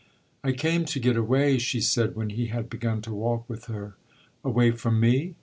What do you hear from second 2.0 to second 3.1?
when he had begun